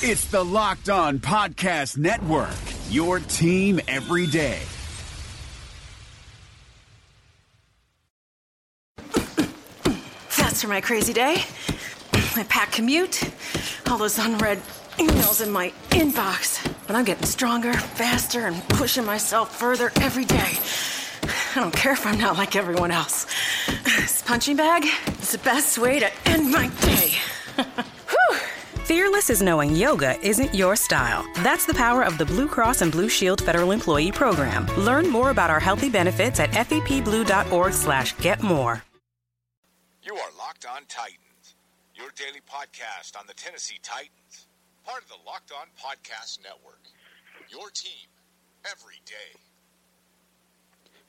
[0.00, 2.54] It's the Locked On Podcast Network,
[2.88, 4.60] your team every day.
[10.36, 11.42] That's for my crazy day.
[12.36, 13.28] My packed commute,
[13.90, 14.58] all those unread
[14.98, 16.64] emails in my inbox.
[16.86, 20.58] But I'm getting stronger, faster, and pushing myself further every day.
[21.56, 23.26] I don't care if I'm not like everyone else.
[23.82, 24.84] This punching bag
[25.20, 27.14] is the best way to end my day.
[28.88, 31.22] Fearless is knowing yoga isn't your style.
[31.44, 34.64] That's the power of the Blue Cross and Blue Shield Federal Employee Program.
[34.78, 38.82] Learn more about our healthy benefits at fepblue.org slash get more.
[40.02, 41.54] You are Locked On Titans,
[41.94, 44.48] your daily podcast on the Tennessee Titans,
[44.86, 46.80] part of the Locked On Podcast Network.
[47.50, 48.08] Your team
[48.64, 49.38] every day.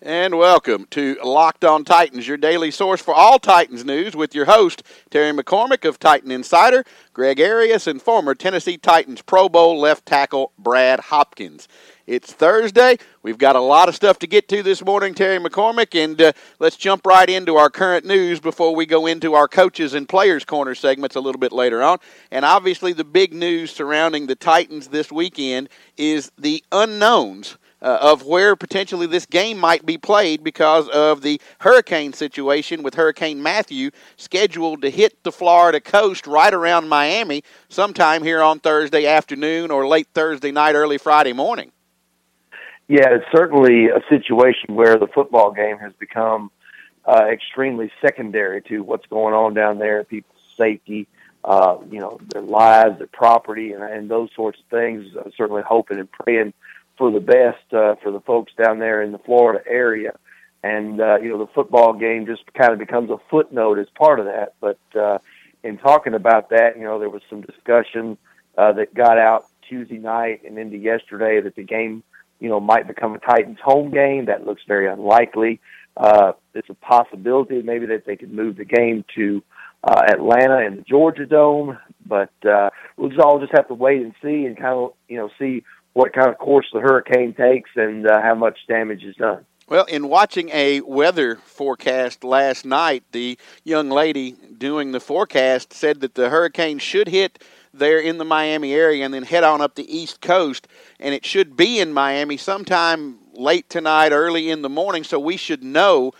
[0.01, 4.45] And welcome to Locked On Titans, your daily source for all Titans news with your
[4.45, 10.05] host, Terry McCormick of Titan Insider, Greg Arias, and former Tennessee Titans Pro Bowl left
[10.05, 11.67] tackle Brad Hopkins.
[12.07, 12.97] It's Thursday.
[13.23, 16.31] We've got a lot of stuff to get to this morning, Terry McCormick, and uh,
[16.59, 20.45] let's jump right into our current news before we go into our coaches and players
[20.45, 21.97] corner segments a little bit later on.
[22.31, 28.25] And obviously, the big news surrounding the Titans this weekend is the unknowns uh, of
[28.25, 33.91] where potentially this game might be played because of the hurricane situation with Hurricane Matthew
[34.17, 39.87] scheduled to hit the Florida coast right around Miami sometime here on Thursday afternoon or
[39.87, 41.71] late Thursday night, early Friday morning.
[42.87, 46.49] Yeah, it's certainly a situation where the football game has become
[47.05, 51.07] uh, extremely secondary to what's going on down there, people's safety,
[51.43, 55.05] uh, you know, their lives, their property, and, and those sorts of things.
[55.15, 56.53] Uh, certainly hoping and praying
[56.99, 60.11] for the best uh, for the folks down there in the Florida area.
[60.61, 64.19] And uh, you know, the football game just kind of becomes a footnote as part
[64.19, 64.53] of that.
[64.59, 65.17] But uh,
[65.63, 68.17] in talking about that, you know, there was some discussion
[68.57, 72.03] uh, that got out Tuesday night and into yesterday that the game,
[72.41, 74.25] you know, might become a Titans home game.
[74.25, 75.61] That looks very unlikely.
[75.95, 79.41] Uh, it's a possibility maybe that they could move the game to
[79.83, 84.01] uh, Atlanta and the Georgia Dome, but uh, we'll just all just have to wait
[84.01, 85.63] and see and kind of you know see
[85.93, 89.45] what kind of course the hurricane takes and uh, how much damage is done.
[89.67, 96.01] Well, in watching a weather forecast last night, the young lady doing the forecast said
[96.01, 99.75] that the hurricane should hit there in the Miami area and then head on up
[99.75, 100.67] the East Coast,
[100.99, 105.37] and it should be in Miami sometime late tonight, early in the morning, so we
[105.37, 106.13] should know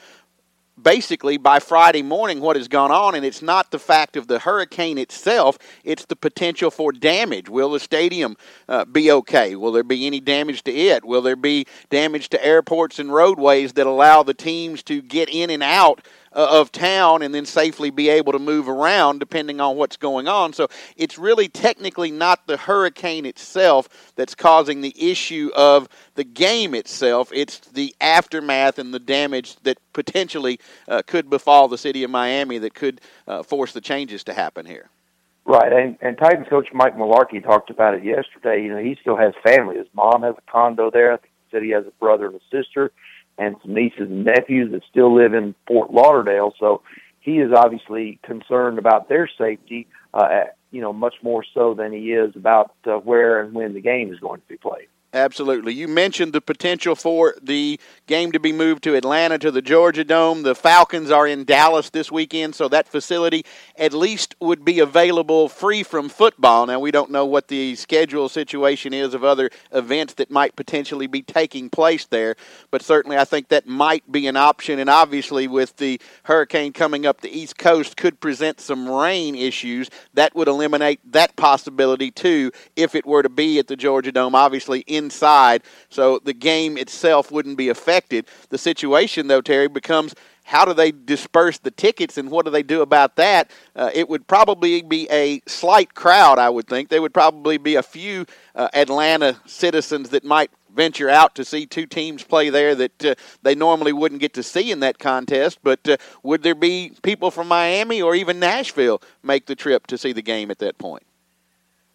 [0.83, 4.39] basically by Friday morning what has gone on, and it's not the fact of the
[4.39, 7.49] hurricane itself, it's the potential for damage.
[7.49, 9.55] Will the stadium uh, be okay?
[9.55, 11.05] Will there be any damage to it?
[11.05, 15.49] Will there be damage to airports and roadways that allow the teams to get in
[15.49, 19.97] and out of town and then safely be able to move around depending on what's
[19.97, 20.53] going on.
[20.53, 26.75] So it's really technically not the hurricane itself that's causing the issue of the game
[26.75, 27.31] itself.
[27.33, 32.57] It's the aftermath and the damage that potentially uh, could befall the city of Miami
[32.59, 34.89] that could uh, force the changes to happen here.
[35.45, 38.61] Right, and, and Titans coach Mike Mularkey talked about it yesterday.
[38.61, 39.77] You know, he still has family.
[39.77, 41.13] His mom has a condo there.
[41.13, 42.91] I think he said he has a brother and a sister
[43.39, 46.53] and some nieces and nephews that still live in Fort Lauderdale.
[46.59, 46.81] So
[47.21, 52.11] he is obviously concerned about their safety, uh, you know, much more so than he
[52.11, 54.87] is about uh, where and when the game is going to be played.
[55.11, 55.73] Absolutely.
[55.73, 60.03] You mentioned the potential for the game to be moved to Atlanta to the Georgia
[60.03, 60.43] Dome.
[60.43, 63.43] The Falcons are in Dallas this weekend, so that facility
[63.75, 66.67] at least would be available free from football.
[66.67, 71.07] Now, we don't know what the schedule situation is of other events that might potentially
[71.07, 72.35] be taking place there,
[72.69, 74.77] but certainly I think that might be an option.
[74.77, 79.89] And obviously, with the hurricane coming up the East Coast, could present some rain issues.
[80.13, 84.35] That would eliminate that possibility, too, if it were to be at the Georgia Dome.
[84.35, 88.27] Obviously, in inside, so the game itself wouldn't be affected.
[88.49, 90.13] The situation, though, Terry, becomes
[90.49, 93.51] how do they disperse the tickets and what do they do about that?
[93.75, 96.89] Uh, it would probably be a slight crowd, I would think.
[96.89, 98.25] There would probably be a few
[98.55, 103.15] uh, Atlanta citizens that might venture out to see two teams play there that uh,
[103.43, 105.59] they normally wouldn't get to see in that contest.
[105.61, 109.99] But uh, would there be people from Miami or even Nashville make the trip to
[109.99, 111.03] see the game at that point?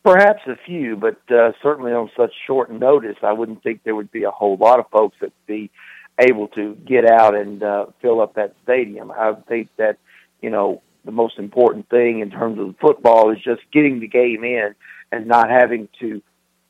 [0.04, 4.12] Perhaps a few, but uh, certainly on such short notice, I wouldn't think there would
[4.12, 5.70] be a whole lot of folks that would be
[6.18, 9.10] able to get out and uh, fill up that stadium.
[9.10, 9.96] I think that,
[10.42, 14.44] you know, the most important thing in terms of football is just getting the game
[14.44, 14.74] in
[15.10, 16.20] and not having to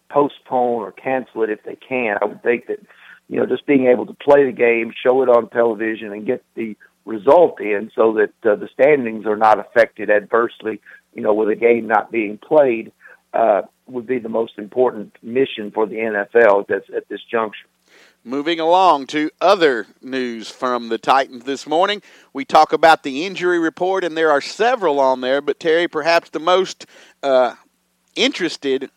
[0.08, 2.18] postpone or cancel it if they can.
[2.22, 2.78] I would think that,
[3.28, 6.44] you know, just being able to play the game, show it on television, and get
[6.54, 10.80] the result in so that uh, the standings are not affected adversely,
[11.14, 12.92] you know, with a game not being played
[13.34, 17.66] uh, would be the most important mission for the NFL at, at this juncture.
[18.26, 22.00] Moving along to other news from the Titans this morning,
[22.32, 25.42] we talk about the injury report, and there are several on there.
[25.42, 26.86] But Terry, perhaps the most
[27.22, 27.56] uh,
[28.16, 28.90] interested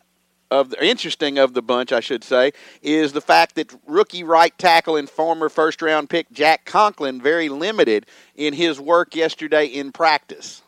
[0.49, 4.57] of the interesting of the bunch, I should say, is the fact that rookie right
[4.57, 8.05] tackle and former first round pick Jack Conklin very limited
[8.35, 10.61] in his work yesterday in practice.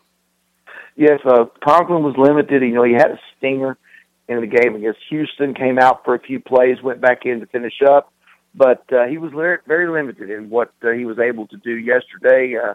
[1.00, 2.62] Yes, uh, Conklin was limited.
[2.62, 3.78] You know, he had a stinger
[4.28, 5.54] in the game against Houston.
[5.54, 8.12] Came out for a few plays, went back in to finish up,
[8.54, 9.31] but uh, he was
[9.66, 12.54] very limited in what uh, he was able to do yesterday.
[12.62, 12.74] Uh,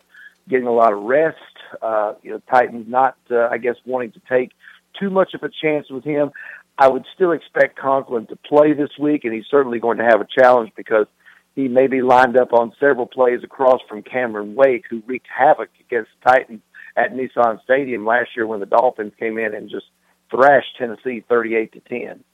[0.49, 1.37] getting a lot of rest.
[1.83, 4.53] Uh, you know, Titans not, uh, I guess, wanting to take
[4.99, 6.31] too much of a chance with him.
[6.79, 10.23] I would still expect Conklin to play this week, and he's certainly going to have
[10.23, 11.09] a challenge because
[11.55, 15.69] he may be lined up on several plays across from Cameron Wake, who wreaked havoc
[15.79, 16.63] against Titans
[16.97, 19.87] at Nissan Stadium last year when the Dolphins came in and just
[20.31, 22.25] thrashed Tennessee 38 to 10.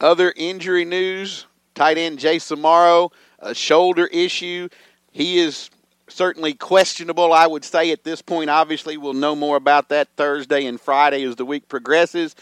[0.00, 4.68] Other injury news: tight end Jace Amaro, a shoulder issue.
[5.12, 5.70] He is
[6.08, 8.50] certainly questionable, I would say, at this point.
[8.50, 12.34] Obviously, we'll know more about that Thursday and Friday as the week progresses.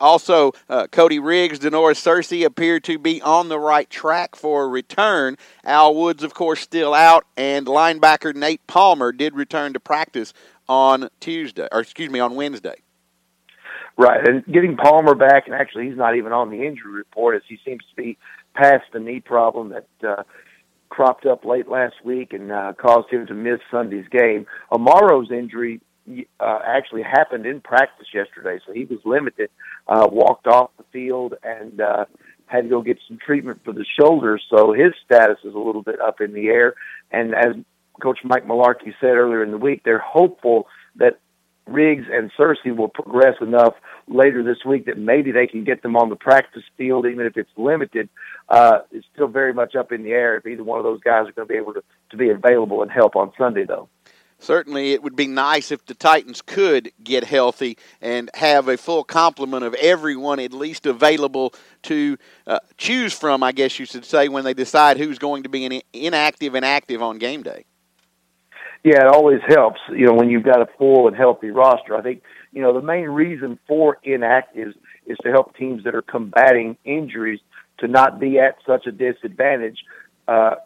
[0.00, 4.68] Also, uh, Cody Riggs, Da'Norris Searcy appear to be on the right track for a
[4.68, 5.36] return.
[5.64, 10.32] Al Woods, of course, still out, and linebacker Nate Palmer did return to practice
[10.68, 12.76] on Tuesday, or excuse me, on Wednesday.
[13.98, 17.42] Right, and getting Palmer back, and actually he's not even on the injury report as
[17.48, 18.18] he seems to be
[18.54, 20.22] past the knee problem that uh,
[20.90, 24.46] cropped up late last week and uh, caused him to miss Sunday's game.
[24.70, 25.80] Amaro's injury
[26.40, 29.50] uh, actually happened in practice yesterday, so he was limited,
[29.88, 32.04] uh, walked off the field, and uh,
[32.46, 34.38] had to go get some treatment for the shoulder.
[34.50, 36.74] So his status is a little bit up in the air.
[37.10, 37.56] And as
[38.00, 41.18] Coach Mike Mularkey said earlier in the week, they're hopeful that
[41.66, 43.74] Riggs and Searcy will progress enough
[44.06, 47.36] later this week that maybe they can get them on the practice field, even if
[47.36, 48.08] it's limited.
[48.48, 51.26] Uh, it's still very much up in the air if either one of those guys
[51.26, 53.88] are going to be able to, to be available and help on Sunday, though
[54.38, 59.04] certainly it would be nice if the Titans could get healthy and have a full
[59.04, 62.16] complement of everyone at least available to
[62.46, 65.64] uh, choose from, I guess you should say, when they decide who's going to be
[65.64, 67.64] in, inactive and active on game day.
[68.84, 71.96] Yeah, it always helps, you know, when you've got a full and healthy roster.
[71.96, 72.22] I think,
[72.52, 74.74] you know, the main reason for inactives
[75.06, 77.40] is to help teams that are combating injuries
[77.78, 79.78] to not be at such a disadvantage.
[80.28, 80.56] Uh,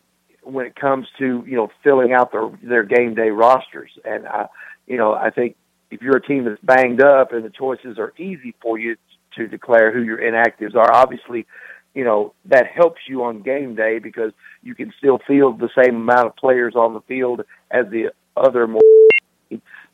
[0.42, 3.90] when it comes to you know filling out their their game day rosters.
[4.04, 4.46] And I,
[4.86, 5.56] you know, I think
[5.90, 8.96] if you're a team that's banged up and the choices are easy for you
[9.36, 11.46] to declare who your inactives are, obviously,
[11.94, 14.32] you know that helps you on game day because
[14.62, 18.66] you can still field the same amount of players on the field as the other
[18.66, 18.80] more.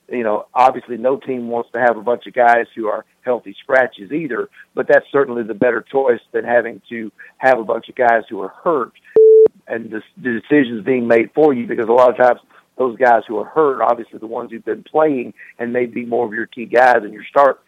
[0.09, 3.57] You know, obviously, no team wants to have a bunch of guys who are healthy
[3.61, 7.97] scratches either, but that's certainly the better choice than having to have a bunch of
[7.97, 8.93] guys who are hurt
[9.69, 12.41] and the, the decisions being made for you because a lot of times
[12.77, 16.27] those guys who are hurt obviously the ones who've been playing and may be more
[16.27, 17.63] of your key guys and your starters.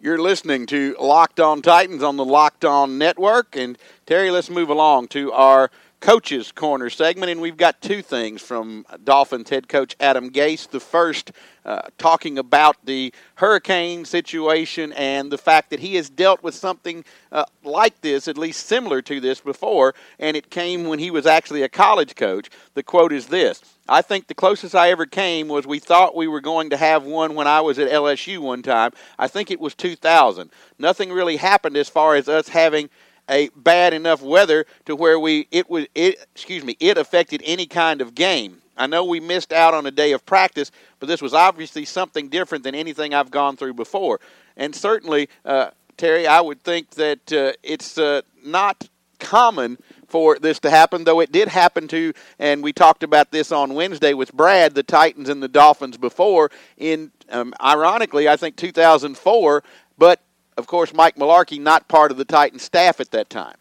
[0.00, 3.54] You're listening to Locked On Titans on the Locked On Network.
[3.54, 5.70] And Terry, let's move along to our
[6.02, 10.80] coaches corner segment and we've got two things from dolphins head coach adam gase the
[10.80, 11.30] first
[11.64, 17.04] uh, talking about the hurricane situation and the fact that he has dealt with something
[17.30, 21.24] uh, like this at least similar to this before and it came when he was
[21.24, 25.46] actually a college coach the quote is this I think the closest I ever came
[25.48, 28.62] was we thought we were going to have one when I was at LSU one
[28.62, 28.92] time.
[29.18, 30.50] I think it was 2000.
[30.78, 32.90] Nothing really happened as far as us having
[33.28, 37.66] a bad enough weather to where we it was it excuse me it affected any
[37.66, 38.58] kind of game.
[38.76, 42.28] I know we missed out on a day of practice, but this was obviously something
[42.28, 44.18] different than anything I've gone through before.
[44.56, 48.88] And certainly, uh, Terry, I would think that uh, it's uh, not
[49.18, 53.50] common for this to happen, though it did happen to, and we talked about this
[53.50, 56.50] on Wednesday with Brad, the Titans and the Dolphins before.
[56.76, 59.64] In um, ironically, I think 2004,
[59.96, 60.20] but
[60.56, 63.56] of course, Mike Mularkey not part of the Titans staff at that time.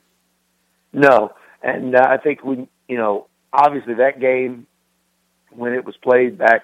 [0.94, 1.32] No,
[1.64, 4.68] and uh, I think we, you know, obviously that game
[5.52, 6.64] when it was played back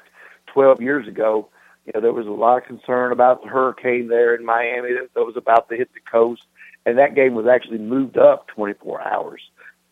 [0.53, 1.49] 12 years ago,
[1.85, 5.25] you know, there was a lot of concern about the hurricane there in Miami that
[5.25, 6.43] was about to hit the coast,
[6.85, 9.41] and that game was actually moved up 24 hours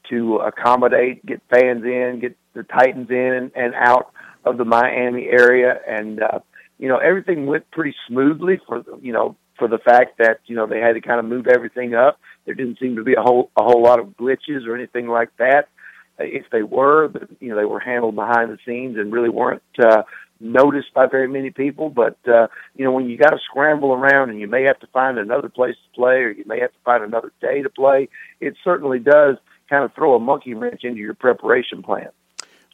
[0.10, 4.12] to accommodate, get fans in, get the Titans in and out
[4.44, 6.40] of the Miami area, and uh,
[6.78, 10.68] you know everything went pretty smoothly for you know for the fact that you know
[10.68, 12.20] they had to kind of move everything up.
[12.46, 15.30] There didn't seem to be a whole a whole lot of glitches or anything like
[15.38, 15.70] that.
[16.18, 20.04] If they were, you know they were handled behind the scenes and really weren't uh,
[20.40, 21.90] noticed by very many people.
[21.90, 24.88] But uh, you know, when you got to scramble around and you may have to
[24.88, 28.10] find another place to play, or you may have to find another day to play,
[28.40, 29.38] it certainly does
[29.70, 32.10] kind of throw a monkey wrench into your preparation plan.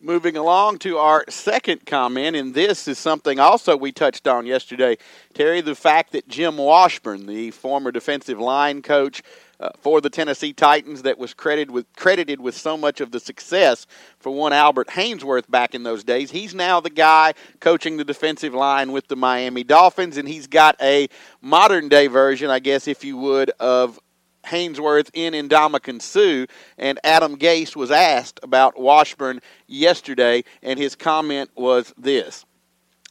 [0.04, 4.98] Moving along to our second comment, and this is something also we touched on yesterday,
[5.36, 9.22] Terry, the fact that Jim Washburn, the former defensive line coach
[9.60, 13.20] uh, for the Tennessee Titans, that was credited with credited with so much of the
[13.20, 13.86] success
[14.18, 18.56] for one Albert Haynesworth back in those days, he's now the guy coaching the defensive
[18.56, 21.10] line with the Miami Dolphins, and he's got a
[21.42, 24.00] modern day version, I guess, if you would, of
[24.44, 26.46] Haynesworth in Ndamukong Suh,
[26.78, 32.46] and Adam Gase was asked about Washburn yesterday, and his comment was this.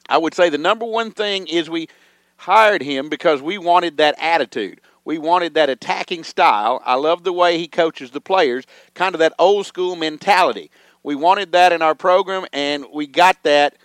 [0.09, 1.89] I would say the number one thing is we
[2.37, 4.81] hired him because we wanted that attitude.
[5.05, 6.83] We wanted that attacking style.
[6.85, 10.71] I love the way he coaches the players, kind of that old school mentality.
[11.03, 13.77] We wanted that in our program, and we got that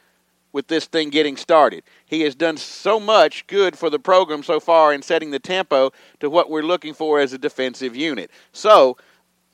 [0.55, 1.83] with this thing getting started.
[2.05, 5.91] He has done so much good for the program so far in setting the tempo
[6.21, 8.31] to what we're looking for as a defensive unit.
[8.53, 8.95] So,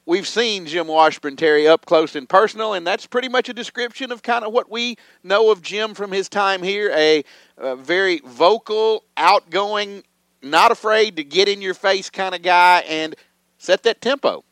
[0.05, 4.11] we've seen Jim Washburn Terry up close and personal, and that's pretty much a description
[4.11, 7.23] of kind of what we know of Jim from his time here a,
[7.57, 10.03] a very vocal, outgoing,
[10.43, 13.15] not afraid to get in your face kind of guy and
[13.57, 14.43] set that tempo.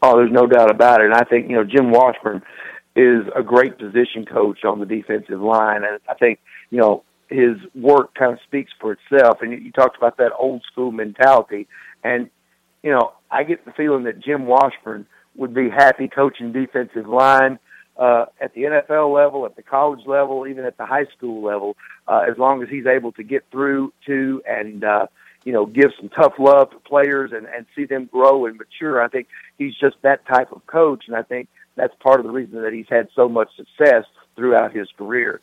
[0.00, 1.06] Oh, there's no doubt about it.
[1.06, 2.40] And I think, you know, Jim Washburn
[2.96, 5.84] is a great position coach on the defensive line.
[5.84, 9.38] And I think, you know, his work kind of speaks for itself.
[9.40, 11.68] And you talked about that old school mentality.
[12.02, 12.28] And,
[12.82, 15.06] you know, I get the feeling that Jim Washburn
[15.36, 17.58] would be happy coaching defensive line
[17.96, 21.76] uh, at the NFL level, at the college level, even at the high school level,
[22.08, 25.06] uh, as long as he's able to get through to and, uh,
[25.44, 29.02] you know, give some tough love to players and, and see them grow and mature.
[29.02, 29.28] I think
[29.58, 31.04] he's just that type of coach.
[31.06, 31.48] And I think
[31.80, 34.04] that's part of the reason that he's had so much success
[34.36, 35.40] throughout his career.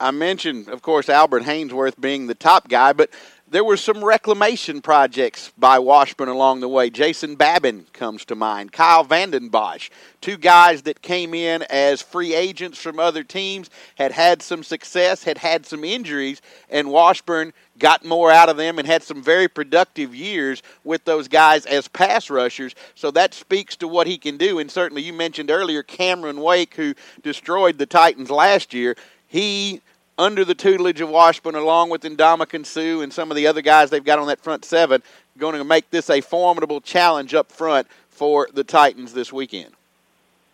[0.00, 3.10] I mentioned, of course, Albert Haynesworth being the top guy, but
[3.50, 6.90] there were some reclamation projects by Washburn along the way.
[6.90, 12.34] Jason Babin comes to mind, Kyle Vanden Bosch, two guys that came in as free
[12.34, 18.04] agents from other teams, had had some success, had had some injuries, and Washburn got
[18.04, 22.30] more out of them and had some very productive years with those guys as pass
[22.30, 22.74] rushers.
[22.94, 24.58] So that speaks to what he can do.
[24.58, 28.96] And certainly, you mentioned earlier Cameron Wake, who destroyed the Titans last year.
[29.26, 29.80] He,
[30.18, 33.90] under the tutelage of Washburn, along with Ndamukong Suh and some of the other guys
[33.90, 35.02] they've got on that front seven,
[35.38, 39.72] going to make this a formidable challenge up front for the Titans this weekend.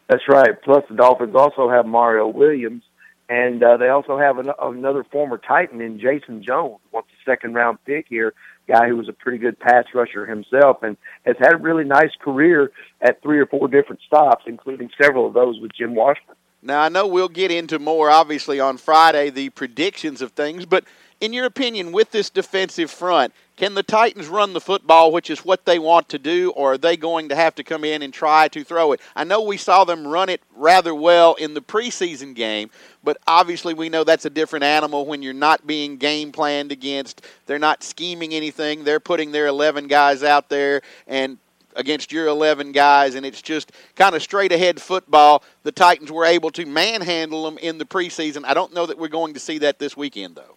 [0.09, 0.61] That's right.
[0.63, 2.83] Plus, the Dolphins also have Mario Williams,
[3.29, 7.55] and uh, they also have an, another former Titan in Jason Jones, once a second
[7.55, 8.33] round pick here,
[8.67, 12.11] guy who was a pretty good pass rusher himself and has had a really nice
[12.21, 16.37] career at three or four different stops, including several of those with Jim Washburn.
[16.63, 20.85] Now, I know we'll get into more, obviously, on Friday, the predictions of things, but
[21.21, 25.45] in your opinion, with this defensive front, can the Titans run the football, which is
[25.45, 28.13] what they want to do, or are they going to have to come in and
[28.13, 29.01] try to throw it?
[29.15, 32.71] I know we saw them run it rather well in the preseason game,
[33.05, 37.27] but obviously we know that's a different animal when you're not being game planned against.
[37.45, 38.85] They're not scheming anything.
[38.85, 41.37] They're putting their 11 guys out there and
[41.77, 45.43] against your 11 guys, and it's just kind of straight ahead football.
[45.63, 48.45] The Titans were able to manhandle them in the preseason.
[48.45, 50.57] I don't know that we're going to see that this weekend, though.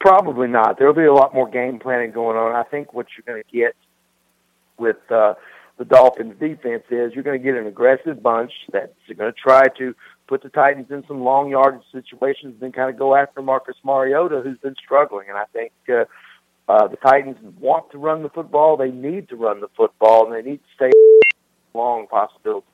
[0.00, 0.78] Probably not.
[0.78, 2.54] There'll be a lot more game planning going on.
[2.54, 3.74] I think what you're going to get
[4.78, 5.34] with uh,
[5.78, 9.68] the Dolphins defense is you're going to get an aggressive bunch that's going to try
[9.78, 9.94] to
[10.26, 13.76] put the Titans in some long yardage situations and then kind of go after Marcus
[13.84, 15.28] Mariota, who's been struggling.
[15.28, 16.04] And I think uh,
[16.68, 18.76] uh, the Titans want to run the football.
[18.76, 20.90] They need to run the football, and they need to stay
[21.74, 22.68] long possibilities.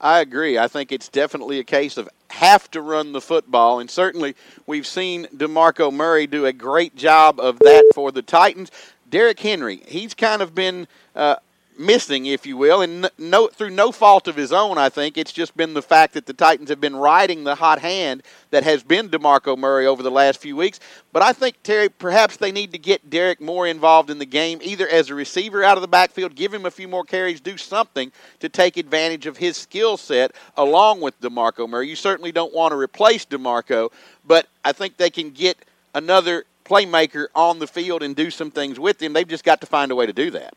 [0.00, 0.58] I agree.
[0.58, 4.34] I think it's definitely a case of have to run the football, and certainly
[4.66, 8.70] we've seen DeMarco Murray do a great job of that for the Titans.
[9.08, 11.36] Derrick Henry, he's kind of been uh,
[11.78, 14.78] missing, if you will, and no, through no fault of his own.
[14.78, 17.80] I think it's just been the fact that the Titans have been riding the hot
[17.80, 20.80] hand that has been Demarco Murray over the last few weeks.
[21.12, 24.58] But I think Terry, perhaps they need to get Derrick more involved in the game,
[24.62, 27.56] either as a receiver out of the backfield, give him a few more carries, do
[27.56, 31.88] something to take advantage of his skill set along with Demarco Murray.
[31.88, 33.90] You certainly don't want to replace Demarco,
[34.24, 35.58] but I think they can get
[35.94, 39.12] another playmaker on the field and do some things with him.
[39.12, 40.54] They've just got to find a way to do that.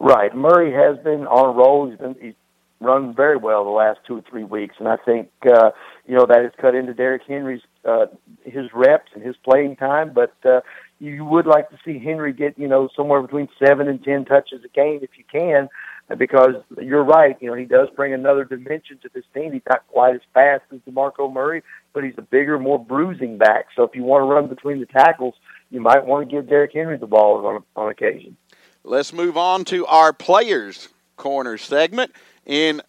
[0.00, 0.34] Right.
[0.34, 1.88] Murray has been on a roll.
[1.88, 2.34] He's been he's
[2.80, 5.70] run very well the last two or three weeks, and I think uh,
[6.06, 8.06] you know that has cut into Derrick Henry's uh,
[8.42, 10.12] his reps and his playing time.
[10.14, 10.62] But uh,
[10.98, 14.64] you would like to see Henry get you know somewhere between seven and ten touches
[14.64, 15.68] a game if you can.
[16.16, 17.36] because you're right.
[17.40, 19.52] You know, he does bring another dimension to this team.
[19.52, 23.66] He's not quite as fast as DeMarco Murray, but he's a bigger, more bruising back.
[23.76, 25.34] So if you want to run between the tackles,
[25.70, 28.36] you might want to give Derrick Henry the ball on, on occasion.
[28.82, 32.12] Let's move on to our players' corner segment,
[32.46, 32.80] in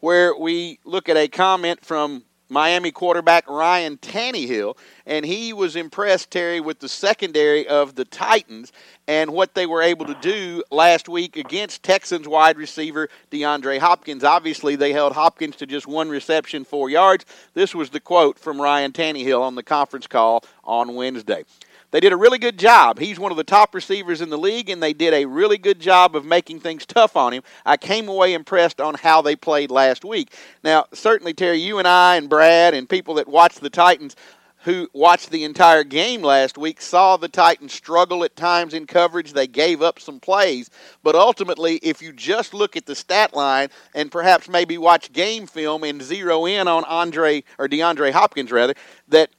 [0.00, 6.30] where we look at a comment from Miami quarterback Ryan Tannehill, and he was impressed,
[6.30, 8.72] Terry, with the secondary of the Titans
[9.08, 14.24] and what they were able to do last week against Texans wide receiver DeAndre Hopkins.
[14.24, 17.24] Obviously, they held Hopkins to just one reception, four yards.
[17.54, 21.44] This was the quote from Ryan Tannehill on the conference call on Wednesday.
[21.92, 22.98] They did a really good job.
[22.98, 25.78] He's one of the top receivers in the league, and they did a really good
[25.78, 27.42] job of making things tough on him.
[27.66, 30.34] I came away impressed on how they played last week.
[30.64, 34.16] Now, certainly, Terry, you and I and Brad and people that watch the Titans
[34.64, 39.32] who watched the entire game last week saw the Titans struggle at times in coverage.
[39.32, 40.70] They gave up some plays.
[41.02, 45.46] But ultimately, if you just look at the stat line and perhaps maybe watch game
[45.46, 48.74] film and zero in on Andre or DeAndre Hopkins rather,
[49.08, 49.30] that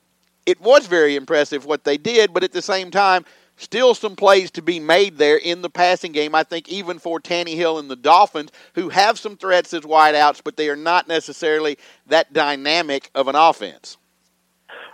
[0.46, 3.26] it was very impressive what they did, but at the same time,
[3.58, 6.36] still some plays to be made there in the passing game.
[6.36, 10.58] I think even for Tannehill and the Dolphins, who have some threats as wideouts, but
[10.58, 13.98] they are not necessarily that dynamic of an offense.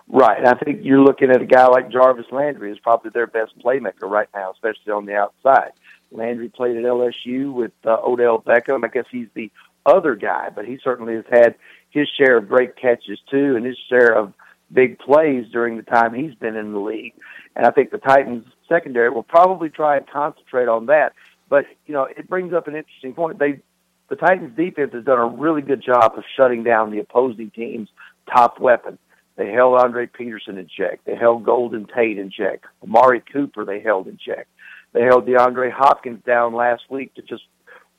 [0.07, 0.45] Right.
[0.45, 4.09] I think you're looking at a guy like Jarvis Landry is probably their best playmaker
[4.09, 5.71] right now, especially on the outside.
[6.11, 8.83] Landry played at LSU with uh, Odell Beckham.
[8.83, 9.51] I guess he's the
[9.85, 11.55] other guy, but he certainly has had
[11.91, 14.33] his share of great catches too, and his share of
[14.71, 17.13] big plays during the time he's been in the league.
[17.55, 21.13] And I think the Titans secondary will probably try and concentrate on that.
[21.49, 23.39] But, you know, it brings up an interesting point.
[23.39, 23.61] They
[24.09, 27.89] the Titans defense has done a really good job of shutting down the opposing team's
[28.31, 28.97] top weapon.
[29.35, 30.99] They held Adrian Peterson in check.
[31.05, 32.63] They held Golden Tate in check.
[32.83, 34.47] Amari Cooper they held in check.
[34.93, 37.43] They held DeAndre Hopkins down last week to just,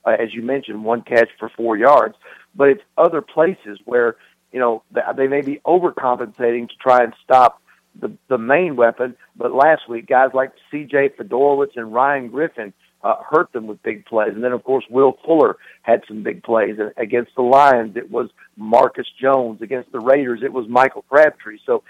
[0.04, 2.16] uh, as you mentioned, one catch for four yards.
[2.54, 4.16] But it's other places where
[4.52, 4.82] you know,
[5.16, 7.62] they may be overcompensating to try and stop
[7.98, 9.16] the the main weapon.
[9.36, 11.10] But last week, guys like C.J.
[11.10, 15.18] Fiedorowicz and Ryan Griffin uh, hurt them with big plays, and then of course Will
[15.24, 17.96] Fuller had some big plays and against the Lions.
[17.96, 20.40] It was Marcus Jones against the Raiders.
[20.42, 21.58] It was Michael Crabtree.
[21.64, 21.82] So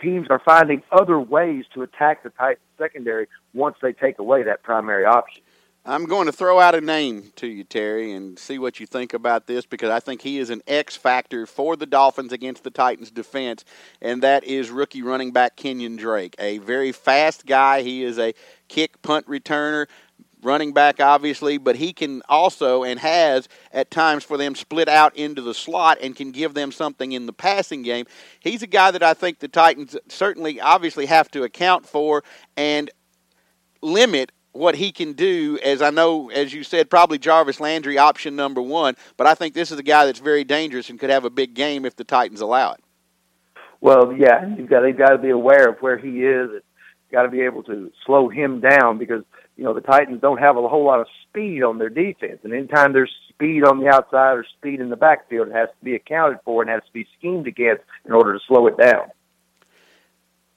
[0.00, 4.62] teams are finding other ways to attack the Titans secondary once they take away that
[4.62, 5.42] primary option.
[5.84, 9.14] I'm going to throw out a name to you, Terry, and see what you think
[9.14, 12.70] about this because I think he is an X factor for the Dolphins against the
[12.70, 13.64] Titans defense,
[14.00, 16.36] and that is rookie running back Kenyan Drake.
[16.38, 17.82] A very fast guy.
[17.82, 18.32] He is a
[18.68, 19.88] kick punt returner,
[20.40, 25.16] running back, obviously, but he can also and has at times for them split out
[25.16, 28.06] into the slot and can give them something in the passing game.
[28.38, 32.22] He's a guy that I think the Titans certainly, obviously, have to account for
[32.56, 32.88] and
[33.80, 38.36] limit what he can do, as I know, as you said, probably Jarvis Landry option
[38.36, 38.96] number one.
[39.16, 41.54] But I think this is a guy that's very dangerous and could have a big
[41.54, 42.80] game if the Titans allow it.
[43.80, 46.50] Well, yeah, you've got they've got to be aware of where he is.
[46.50, 46.62] And
[47.12, 49.22] got to be able to slow him down because
[49.56, 52.52] you know the Titans don't have a whole lot of speed on their defense, and
[52.52, 55.94] anytime there's speed on the outside or speed in the backfield, it has to be
[55.94, 59.10] accounted for and has to be schemed against in order to slow it down.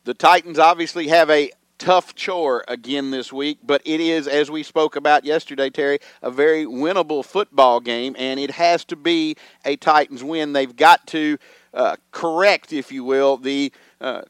[0.05, 4.63] The Titans obviously have a tough chore again this week, but it is, as we
[4.63, 9.75] spoke about yesterday, Terry, a very winnable football game, and it has to be a
[9.75, 10.53] Titans win.
[10.53, 11.37] They've got to
[11.73, 14.21] uh, correct, if you will, the uh,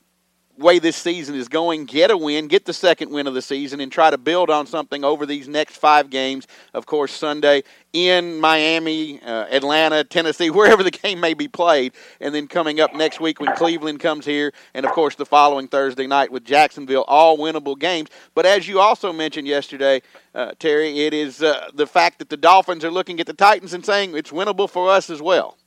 [0.58, 3.80] way this season is going, get a win, get the second win of the season,
[3.80, 6.48] and try to build on something over these next five games.
[6.74, 7.64] Of course, Sunday
[7.94, 12.94] in Miami, uh, Atlanta, Tennessee, wherever the game may be played, and then coming up
[12.94, 17.06] next week when Cleveland comes here, and of course the following Thursday night with Jacksonville,
[17.08, 18.10] all winnable games.
[18.34, 20.02] But as you also mentioned yesterday,
[20.34, 23.74] uh, Terry, it is uh, the fact that the Dolphins are looking at the Titans
[23.74, 25.58] and saying it's winnable for us as well.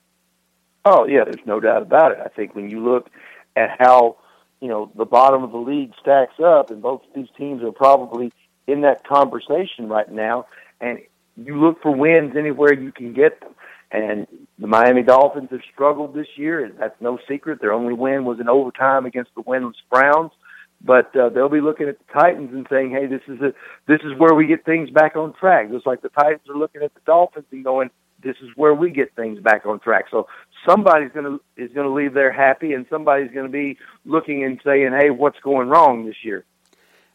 [0.84, 2.18] Oh yeah, there's no doubt about it.
[2.24, 3.10] I think when you look
[3.56, 4.16] at how
[4.60, 8.32] you know the bottom of the league stacks up, and both these teams are probably
[8.66, 10.46] in that conversation right now.
[10.80, 11.00] And
[11.36, 13.54] you look for wins anywhere you can get them.
[13.90, 14.26] And
[14.58, 17.60] the Miami Dolphins have struggled this year, and that's no secret.
[17.60, 20.32] Their only win was in overtime against the winless Browns.
[20.80, 23.52] But uh, they'll be looking at the Titans and saying, "Hey, this is a
[23.86, 26.82] this is where we get things back on track." Just like the Titans are looking
[26.82, 27.90] at the Dolphins and going,
[28.22, 30.26] "This is where we get things back on track." So
[30.66, 34.44] somebody's going to is going to leave there happy, and somebody's going to be looking
[34.44, 36.44] and saying, "Hey, what's going wrong this year?"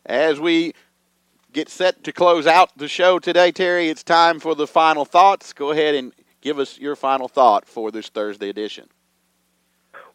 [0.06, 0.74] As we
[1.54, 5.54] get set to close out the show today, Terry, it's time for the final thoughts.
[5.54, 6.12] Go ahead and
[6.42, 8.88] give us your final thought for this Thursday edition.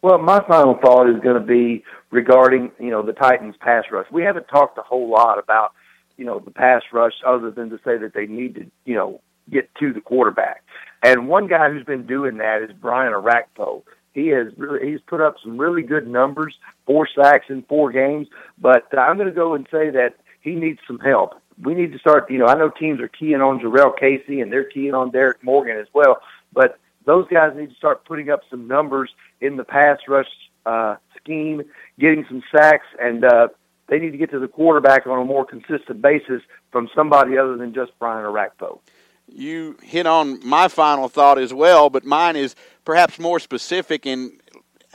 [0.01, 4.07] Well, my final thought is going to be regarding you know the Titans pass rush.
[4.11, 5.73] We haven't talked a whole lot about
[6.17, 9.21] you know the pass rush other than to say that they need to you know
[9.49, 10.63] get to the quarterback.
[11.03, 13.83] And one guy who's been doing that is Brian Orakpo.
[14.13, 18.27] He has really, he's put up some really good numbers, four sacks in four games.
[18.57, 21.35] But I'm going to go and say that he needs some help.
[21.61, 22.29] We need to start.
[22.29, 25.43] You know, I know teams are keying on Jurrell Casey and they're keying on Derrick
[25.43, 26.17] Morgan as well,
[26.53, 29.09] but those guys need to start putting up some numbers
[29.41, 30.27] in the pass rush
[30.65, 31.63] uh, scheme,
[31.99, 33.47] getting some sacks, and uh,
[33.87, 37.57] they need to get to the quarterback on a more consistent basis from somebody other
[37.57, 38.79] than just Brian Orakpo.
[39.31, 44.31] You hit on my final thought as well, but mine is perhaps more specific and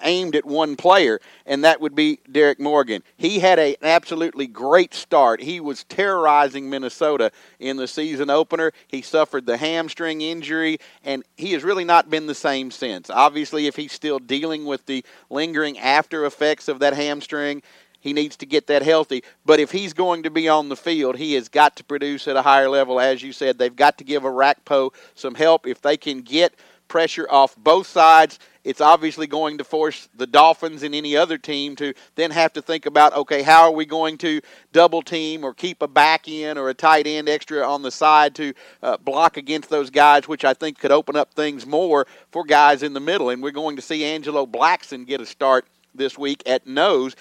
[0.03, 3.03] aimed at one player, and that would be Derrick Morgan.
[3.16, 5.40] He had a, an absolutely great start.
[5.40, 8.73] He was terrorizing Minnesota in the season opener.
[8.88, 13.11] He suffered the hamstring injury, and he has really not been the same since.
[13.11, 17.62] Obviously, if he's still dealing with the lingering after effects of that hamstring,
[18.05, 19.25] he needs to get that healthy.
[19.47, 22.37] But if he's going to be on the field, he has got to produce at
[22.37, 23.01] a higher level.
[23.01, 25.67] As you said, they've got to give Orakpo some help.
[25.67, 26.55] If they can get
[26.87, 31.77] pressure off both sides, it's obviously going to force the Dolphins and any other team
[31.77, 34.43] to then have to think about okay, how are we going to
[34.75, 38.35] double team or keep a back end or a tight end extra on the side
[38.35, 42.45] to uh, block against those guys, which I think could open up things more for
[42.45, 43.31] guys in the middle.
[43.31, 45.64] And we're going to see Angelo Blackson get a start
[45.95, 47.14] this week at nose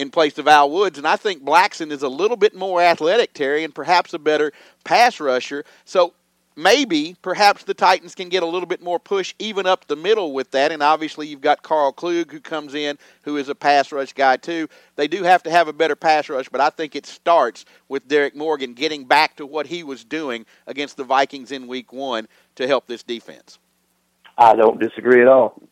[0.00, 0.98] in place of Al Woods.
[0.98, 4.52] And I think Blackson is a little bit more athletic, Terry, and perhaps a better
[4.82, 5.64] pass rusher.
[5.84, 6.14] So
[6.56, 10.32] maybe, perhaps the Titans can get a little bit more push even up the middle
[10.32, 10.72] with that.
[10.72, 14.38] And obviously, you've got Karl Klug who comes in, who is a pass rush guy,
[14.38, 14.68] too.
[14.96, 18.08] They do have to have a better pass rush, but I think it starts with
[18.08, 22.26] Derrick Morgan getting back to what he was doing against the Vikings in week one
[22.56, 23.58] to help this defense.
[24.38, 25.62] I don't disagree at all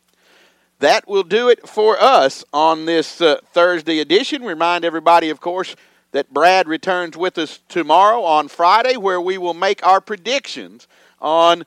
[0.79, 4.43] that will do it for us on this uh, Thursday edition.
[4.43, 5.75] Remind everybody, of course,
[6.11, 10.87] that Brad returns with us tomorrow on Friday, where we will make our predictions
[11.21, 11.65] on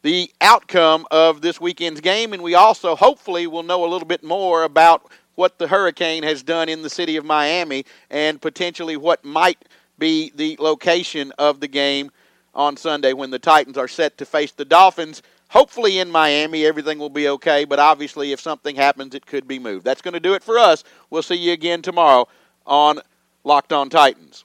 [0.00, 2.32] the outcome of this weekend's game.
[2.32, 6.42] And we also, hopefully, will know a little bit more about what the hurricane has
[6.42, 9.64] done in the city of Miami and potentially what might
[9.98, 12.10] be the location of the game
[12.54, 16.98] on Sunday when the Titans are set to face the Dolphins hopefully in Miami, everything
[16.98, 17.64] will be okay.
[17.64, 19.84] But obviously, if something happens, it could be moved.
[19.84, 20.82] That's going to do it for us.
[21.10, 22.26] We'll see you again tomorrow
[22.66, 23.00] on
[23.44, 24.44] Locked On Titans.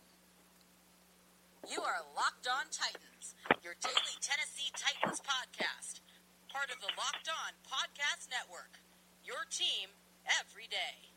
[1.72, 6.02] You are Locked On Titans, your daily Tennessee Titans podcast,
[6.52, 8.80] part of the Locked On Podcast Network.
[9.24, 9.90] Your team
[10.40, 11.17] every day.